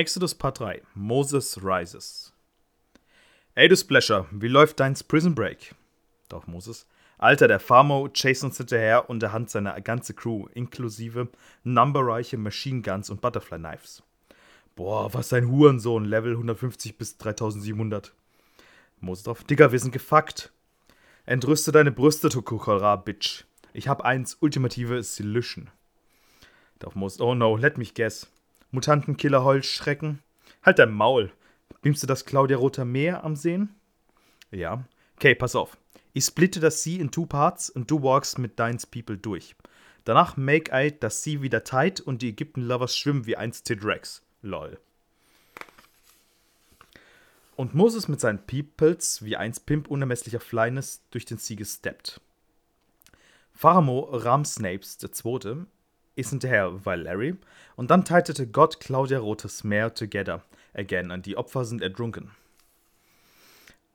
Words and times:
Exodus 0.00 0.34
Part 0.34 0.60
3 0.60 0.80
Moses 0.94 1.62
Rises. 1.62 2.32
Ey, 3.54 3.68
du 3.68 3.76
Splasher, 3.76 4.26
wie 4.30 4.48
läuft 4.48 4.80
deins 4.80 5.04
Prison 5.04 5.34
Break? 5.34 5.74
Doch 6.30 6.46
Moses. 6.46 6.86
Alter, 7.18 7.48
der 7.48 7.60
Farmo 7.60 8.08
chase 8.08 8.46
uns 8.46 8.56
hinterher 8.56 9.10
und 9.10 9.22
er 9.22 9.32
hat 9.32 9.50
seine 9.50 9.78
ganze 9.82 10.14
Crew, 10.14 10.46
inklusive 10.54 11.28
numberreiche 11.64 12.38
Machine 12.38 12.80
Guns 12.80 13.10
und 13.10 13.20
Butterfly 13.20 13.58
Knives. 13.58 14.02
Boah, 14.74 15.12
was 15.12 15.34
ein 15.34 15.50
Hurensohn, 15.50 16.06
Level 16.06 16.32
150 16.32 16.96
bis 16.96 17.18
3700. 17.18 18.14
Moses 19.00 19.24
drauf. 19.24 19.44
Digga, 19.44 19.70
wir 19.70 19.80
sind 19.80 19.92
gefuckt. 19.92 20.50
Entrüste 21.26 21.72
deine 21.72 21.92
Brüste, 21.92 22.30
Tokokora, 22.30 22.96
Bitch. 22.96 23.44
Ich 23.74 23.86
hab 23.86 24.00
eins, 24.00 24.38
ultimative 24.40 25.02
Solution. 25.02 25.68
Doch 26.78 26.94
Moses, 26.94 27.20
oh 27.20 27.34
no, 27.34 27.54
let 27.54 27.76
me 27.76 27.84
guess. 27.84 28.30
Mutantenkiller 28.72 29.44
Heuschrecken? 29.44 30.20
Halt 30.62 30.78
dein 30.78 30.92
Maul. 30.92 31.32
Beamst 31.82 32.02
du 32.02 32.06
das 32.06 32.24
Claudia 32.24 32.56
Roter 32.56 32.84
Meer 32.84 33.24
am 33.24 33.36
Sehen? 33.36 33.74
Ja. 34.50 34.84
Okay, 35.16 35.34
pass 35.34 35.56
auf. 35.56 35.76
Ich 36.12 36.24
splitte 36.24 36.60
das 36.60 36.82
Sea 36.82 37.00
in 37.00 37.10
two 37.10 37.26
parts 37.26 37.70
und 37.70 37.90
du 37.90 38.02
walkst 38.02 38.38
mit 38.38 38.58
deins 38.58 38.86
People 38.86 39.16
durch. 39.16 39.54
Danach 40.04 40.36
make 40.36 40.70
I 40.72 40.92
das 40.98 41.22
Sea 41.22 41.42
wieder 41.42 41.64
tight 41.64 42.00
und 42.00 42.22
die 42.22 42.30
Ägypten-Lovers 42.30 42.96
schwimmen 42.96 43.26
wie 43.26 43.36
einst 43.36 43.66
Tidrex. 43.66 44.22
Lol. 44.42 44.78
Und 47.56 47.74
Moses 47.74 48.08
mit 48.08 48.20
seinen 48.20 48.46
Peoples 48.46 49.22
wie 49.22 49.36
einst 49.36 49.66
Pimp 49.66 49.88
unermesslicher 49.88 50.40
Flyness 50.40 51.02
durch 51.10 51.26
den 51.26 51.38
Sea 51.38 51.56
gesteppt. 51.56 52.20
Pharamo 53.52 54.08
Ramsnapes 54.12 54.98
II 55.02 55.66
ist 56.20 56.30
hinterher, 56.30 56.72
Larry. 56.84 57.36
Und 57.76 57.90
dann 57.90 58.04
titete 58.04 58.46
Gott 58.46 58.80
Claudia 58.80 59.18
Rotes 59.18 59.64
Meer 59.64 59.94
together 59.94 60.42
again 60.74 61.10
und 61.10 61.26
die 61.26 61.36
Opfer 61.36 61.64
sind 61.64 61.82
ertrunken. 61.82 62.30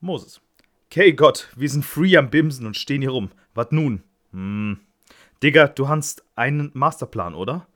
Moses. 0.00 0.40
Okay, 0.86 1.12
Gott, 1.12 1.48
wir 1.56 1.68
sind 1.68 1.84
free 1.84 2.16
am 2.16 2.30
Bimsen 2.30 2.66
und 2.66 2.76
stehen 2.76 3.00
hier 3.00 3.10
rum. 3.10 3.30
Was 3.54 3.70
nun? 3.70 4.02
Hm. 4.32 4.78
Digga, 5.42 5.68
du 5.68 5.88
hast 5.88 6.24
einen 6.36 6.70
Masterplan, 6.74 7.34
oder? 7.34 7.66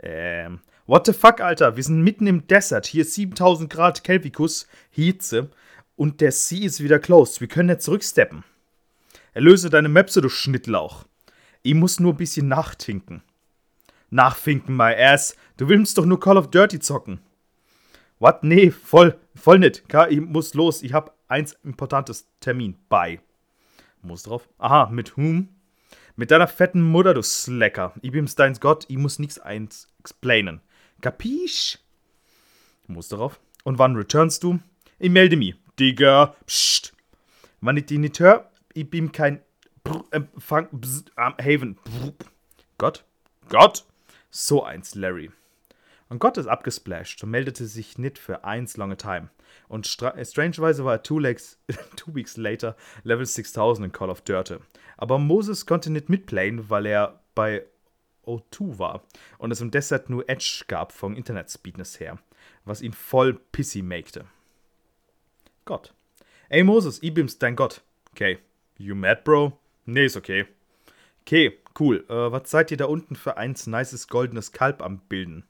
Ähm. 0.00 0.60
What 0.86 1.06
the 1.06 1.14
fuck, 1.14 1.40
Alter? 1.40 1.76
Wir 1.76 1.82
sind 1.82 2.02
mitten 2.02 2.26
im 2.26 2.46
Desert. 2.46 2.86
Hier 2.86 3.02
ist 3.02 3.14
7000 3.14 3.70
Grad 3.70 4.04
Kelvikus, 4.04 4.66
Hitze. 4.90 5.48
Und 5.96 6.20
der 6.20 6.32
Sea 6.32 6.66
ist 6.66 6.82
wieder 6.82 6.98
closed. 6.98 7.40
Wir 7.40 7.48
können 7.48 7.68
nicht 7.68 7.80
zurücksteppen. 7.80 8.44
Erlöse 9.32 9.70
deine 9.70 9.88
Möpse, 9.88 10.20
du 10.20 10.28
Schnittlauch. 10.28 11.04
Ich 11.62 11.74
muss 11.74 12.00
nur 12.00 12.12
ein 12.12 12.18
bisschen 12.18 12.48
nachtinken. 12.48 13.22
Nachfinken, 14.14 14.76
my 14.76 14.94
ass. 14.94 15.36
Du 15.56 15.68
willst 15.68 15.98
doch 15.98 16.06
nur 16.06 16.20
Call 16.20 16.36
of 16.36 16.48
Dirty 16.50 16.78
zocken. 16.78 17.18
What? 18.20 18.44
Nee, 18.44 18.70
voll, 18.70 19.18
voll 19.34 19.58
nicht. 19.58 19.82
Ich 20.08 20.20
muss 20.20 20.54
los. 20.54 20.84
Ich 20.84 20.92
hab 20.92 21.18
eins 21.26 21.54
importantes 21.64 22.28
Termin. 22.38 22.76
Bye. 22.88 23.18
Muss 24.02 24.22
drauf. 24.22 24.48
Aha, 24.58 24.88
mit 24.90 25.16
whom? 25.16 25.48
Mit 26.14 26.30
deiner 26.30 26.46
fetten 26.46 26.80
Mutter, 26.80 27.12
du 27.12 27.22
Slacker. 27.22 27.92
Ich 28.02 28.12
bin's 28.12 28.36
deins 28.36 28.60
Gott. 28.60 28.84
Ich 28.86 28.98
muss 28.98 29.18
nichts 29.18 29.40
eins 29.40 29.88
explainen. 29.98 30.60
Kapisch? 31.00 31.80
Muss 32.86 33.08
darauf. 33.08 33.40
Und 33.64 33.80
wann 33.80 33.96
returnst 33.96 34.44
du? 34.44 34.60
Ich 35.00 35.10
melde 35.10 35.36
mich. 35.36 35.56
Digga. 35.80 36.36
Psst. 36.46 36.94
Wann 37.60 37.78
ich 37.78 37.86
die 37.86 37.98
nicht 37.98 38.20
hör, 38.20 38.48
ich 38.74 38.88
bin 38.88 39.10
kein 39.10 39.40
Empfang. 40.12 40.68
Haven. 41.16 41.78
Gott? 42.78 43.04
Gott? 43.48 43.84
So 44.36 44.64
eins, 44.64 44.96
Larry. 44.96 45.30
Und 46.08 46.18
Gott 46.18 46.38
ist 46.38 46.48
abgesplashed 46.48 47.22
und 47.22 47.30
meldete 47.30 47.66
sich 47.66 47.98
nicht 47.98 48.18
für 48.18 48.42
eins 48.42 48.76
lange 48.76 48.96
Time. 48.96 49.30
Und 49.68 49.86
strangeweise 49.86 50.84
war 50.84 50.94
er 50.94 51.02
two, 51.04 51.20
legs, 51.20 51.60
two 51.96 52.12
weeks 52.16 52.36
later 52.36 52.74
Level 53.04 53.24
6000 53.24 53.86
in 53.86 53.92
Call 53.92 54.10
of 54.10 54.22
Dirty. 54.22 54.56
Aber 54.96 55.20
Moses 55.20 55.66
konnte 55.66 55.90
nicht 55.90 56.08
mitplayen, 56.08 56.68
weil 56.68 56.86
er 56.86 57.20
bei 57.36 57.64
O2 58.26 58.80
war 58.80 59.04
und 59.38 59.52
es 59.52 59.60
im 59.60 59.70
Desert 59.70 60.10
nur 60.10 60.28
Edge 60.28 60.64
gab 60.66 60.90
vom 60.90 61.14
Internetspeedness 61.14 62.00
her, 62.00 62.18
was 62.64 62.82
ihn 62.82 62.92
voll 62.92 63.34
pissy 63.52 63.82
makte. 63.82 64.24
Gott. 65.64 65.94
Ey 66.48 66.64
Moses, 66.64 67.00
ich 67.04 67.14
bin's, 67.14 67.38
dein 67.38 67.54
Gott. 67.54 67.82
Okay. 68.10 68.40
You 68.78 68.96
mad, 68.96 69.22
bro? 69.22 69.56
Nee, 69.86 70.06
ist 70.06 70.16
okay. 70.16 70.46
Okay, 71.20 71.56
cool. 71.78 72.04
Äh, 72.08 72.32
was 72.32 72.50
seid 72.50 72.70
ihr 72.70 72.76
da 72.76 72.86
unten 72.86 73.16
für 73.16 73.36
eins 73.36 73.66
nices 73.66 74.08
goldenes 74.08 74.52
Kalb 74.52 74.82
am 74.82 75.00
Bilden? 75.08 75.44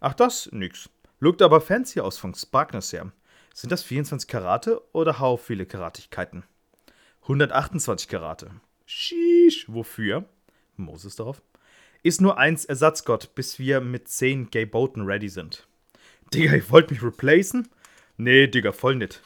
Ach, 0.00 0.14
das? 0.14 0.50
Nix. 0.52 0.88
Lookt 1.18 1.42
aber 1.42 1.60
fancy 1.60 2.00
aus 2.00 2.18
von 2.18 2.34
Sparkness 2.34 2.92
her. 2.92 3.12
Sind 3.54 3.70
das 3.70 3.82
24 3.82 4.28
Karate 4.28 4.80
oder 4.92 5.18
hau 5.18 5.36
viele 5.36 5.66
Karatigkeiten? 5.66 6.44
128 7.22 8.08
Karate. 8.08 8.50
Sheesh, 8.86 9.66
wofür? 9.68 10.24
Moses 10.76 11.16
darauf. 11.16 11.42
Ist 12.02 12.20
nur 12.20 12.38
eins 12.38 12.64
Ersatzgott, 12.64 13.34
bis 13.34 13.58
wir 13.58 13.80
mit 13.80 14.08
10 14.08 14.50
Gay 14.50 14.64
Boten 14.64 15.04
ready 15.04 15.28
sind. 15.28 15.66
Digga, 16.32 16.54
ihr 16.54 16.70
wollt 16.70 16.90
mich 16.90 17.02
replacen? 17.02 17.68
Nee, 18.16 18.46
Digga, 18.46 18.72
voll 18.72 18.96
nit. 18.96 19.20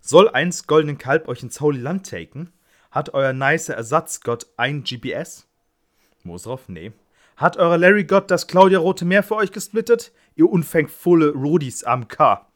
Soll 0.00 0.28
eins 0.28 0.66
goldenen 0.66 0.98
Kalb 0.98 1.28
euch 1.28 1.42
ins 1.42 1.60
Holy 1.60 1.80
Land 1.80 2.08
taken? 2.08 2.52
Hat 2.94 3.12
euer 3.12 3.32
nice 3.32 3.70
Ersatzgott 3.70 4.46
ein 4.56 4.84
GPS? 4.84 5.48
Drauf? 6.24 6.68
Nee. 6.68 6.92
Hat 7.36 7.56
euer 7.56 7.76
Larry 7.76 8.04
Gott 8.04 8.30
das 8.30 8.46
Claudia 8.46 8.78
Rote 8.78 9.04
Meer 9.04 9.24
für 9.24 9.34
euch 9.34 9.50
gesplittet? 9.50 10.12
Ihr 10.36 10.48
unfängvolle 10.48 11.32
Rudis 11.32 11.82
am 11.82 12.06
K. 12.06 12.46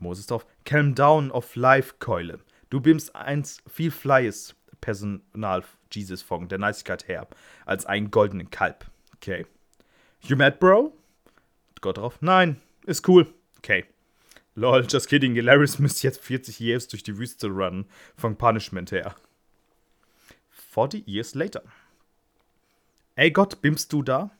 Moses 0.00 0.26
drauf. 0.26 0.44
Calm 0.66 0.94
down 0.94 1.30
of 1.30 1.56
life, 1.56 1.94
Keule. 1.98 2.40
Du 2.68 2.82
bimst 2.82 3.16
eins 3.16 3.62
viel 3.66 3.90
flyes 3.90 4.54
Personal 4.82 5.64
Jesus 5.90 6.20
von 6.20 6.48
der 6.48 6.58
Niceigkeit 6.58 7.08
her 7.08 7.26
als 7.64 7.86
einen 7.86 8.10
goldenen 8.10 8.50
Kalb. 8.50 8.84
Okay. 9.16 9.46
You 10.20 10.36
mad, 10.36 10.58
bro? 10.58 10.94
Gott 11.80 11.96
drauf. 11.96 12.18
Nein, 12.20 12.60
ist 12.84 13.08
cool. 13.08 13.26
Okay. 13.56 13.86
Lol, 14.54 14.86
just 14.86 15.08
kidding. 15.08 15.34
Hilarious 15.34 15.78
müsste 15.78 16.06
jetzt 16.06 16.20
40 16.22 16.60
Years 16.60 16.86
durch 16.88 17.02
die 17.02 17.16
Wüste 17.16 17.46
runnen. 17.46 17.86
Von 18.14 18.36
Punishment 18.36 18.92
her. 18.92 19.14
40 20.68 21.08
years 21.08 21.34
later. 21.34 21.62
Ey 23.14 23.30
Gott, 23.30 23.60
bimmst 23.62 23.92
du 23.92 24.02
da? 24.02 24.30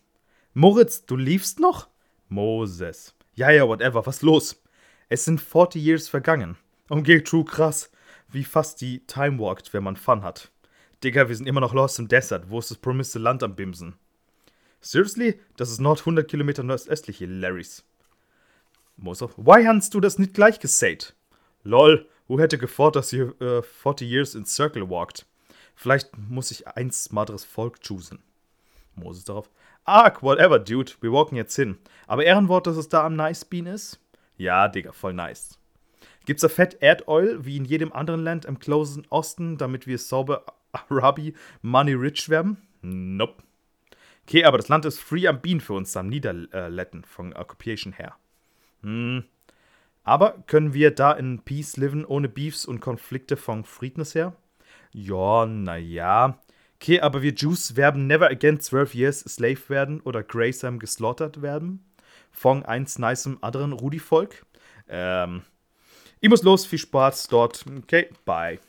Moritz, 0.52 1.06
du 1.06 1.16
liefst 1.16 1.58
noch? 1.58 1.88
Moses. 2.28 3.14
Ja, 3.34 3.50
ja, 3.50 3.66
whatever, 3.66 4.04
was 4.06 4.22
los? 4.22 4.62
Es 5.08 5.24
sind 5.24 5.40
40 5.40 5.82
years 5.82 6.08
vergangen. 6.08 6.56
Und 6.88 7.06
true 7.24 7.44
krass, 7.44 7.90
wie 8.28 8.44
fast 8.44 8.80
die 8.80 9.00
Time 9.06 9.38
walkt, 9.38 9.72
wenn 9.72 9.82
man 9.82 9.96
Fun 9.96 10.22
hat. 10.22 10.50
Digga, 11.02 11.28
wir 11.28 11.36
sind 11.36 11.46
immer 11.46 11.60
noch 11.60 11.74
lost 11.74 11.98
im 11.98 12.08
Desert. 12.08 12.50
Wo 12.50 12.58
ist 12.58 12.70
das 12.70 12.78
promiste 12.78 13.18
Land 13.18 13.42
am 13.42 13.56
Bimsen? 13.56 13.94
Seriously? 14.80 15.40
Das 15.56 15.70
ist 15.70 15.80
Nord 15.80 16.00
100 16.00 16.28
Kilometer 16.28 16.62
nordöstlich, 16.62 17.20
ihr 17.20 17.28
Larrys. 17.28 17.84
Moses. 18.96 19.30
Why 19.36 19.64
hast 19.64 19.94
du 19.94 20.00
das 20.00 20.18
nicht 20.18 20.34
gleich 20.34 20.60
gesagt? 20.60 21.14
Lol, 21.62 22.06
who 22.26 22.38
hätte 22.38 22.58
gefordert, 22.58 23.04
dass 23.04 23.12
ihr 23.12 23.34
uh, 23.40 23.62
40 23.62 24.08
years 24.08 24.34
in 24.34 24.44
Circle 24.44 24.90
walkt? 24.90 25.26
Vielleicht 25.78 26.18
muss 26.18 26.50
ich 26.50 26.66
ein 26.66 26.90
smarteres 26.90 27.44
Volk 27.44 27.80
choosen. 27.82 28.18
Moses 28.96 29.22
darauf. 29.22 29.48
Ark, 29.84 30.24
whatever, 30.24 30.58
dude. 30.58 30.90
Wir 31.00 31.12
walken 31.12 31.36
jetzt 31.36 31.54
hin. 31.54 31.78
Aber 32.08 32.24
Ehrenwort, 32.24 32.66
dass 32.66 32.76
es 32.76 32.88
da 32.88 33.06
am 33.06 33.14
Nice 33.14 33.44
Bean 33.44 33.66
ist? 33.66 34.00
Ja, 34.36 34.66
Digga, 34.66 34.90
voll 34.90 35.14
nice. 35.14 35.56
Gibt's 36.26 36.40
da 36.40 36.48
Fett 36.48 36.82
Erdoil 36.82 37.44
wie 37.44 37.56
in 37.56 37.64
jedem 37.64 37.92
anderen 37.92 38.24
Land 38.24 38.44
im 38.44 38.58
closen 38.58 39.06
Osten, 39.08 39.56
damit 39.56 39.86
wir 39.86 39.98
sauber 39.98 40.46
Arabi 40.72 41.34
money 41.62 41.92
rich 41.92 42.28
werden? 42.28 42.56
Nope. 42.82 43.44
Okay, 44.26 44.44
aber 44.44 44.58
das 44.58 44.66
Land 44.66 44.84
ist 44.84 44.98
free 44.98 45.28
am 45.28 45.40
Bean 45.40 45.60
für 45.60 45.74
uns 45.74 45.96
am 45.96 46.08
Niederletten 46.08 47.04
von 47.04 47.34
Occupation 47.34 47.92
her. 47.92 48.16
Hm. 48.82 49.22
Aber 50.02 50.42
können 50.48 50.74
wir 50.74 50.90
da 50.90 51.12
in 51.12 51.44
Peace 51.44 51.76
leben 51.76 52.04
ohne 52.04 52.28
Beefs 52.28 52.66
und 52.66 52.80
Konflikte 52.80 53.36
von 53.36 53.62
Friednis 53.62 54.16
her? 54.16 54.34
Ja, 54.92 55.46
naja. 55.46 56.38
Okay, 56.80 57.00
aber 57.00 57.22
wir 57.22 57.32
Jews 57.32 57.76
werden 57.76 58.06
never 58.06 58.30
again 58.30 58.60
12 58.60 58.94
years 58.94 59.20
slave 59.20 59.68
werden 59.68 60.00
oder 60.00 60.22
Graysam 60.22 60.78
geslaughtert 60.78 61.42
werden. 61.42 61.84
Von 62.30 62.64
eins 62.64 62.98
nicem 62.98 63.38
anderen 63.40 63.72
Rudi-Volk. 63.72 64.46
Ähm, 64.88 65.42
ich 66.20 66.28
muss 66.28 66.42
los, 66.42 66.66
viel 66.66 66.78
Spaß 66.78 67.28
dort. 67.28 67.64
Okay, 67.82 68.10
bye. 68.24 68.60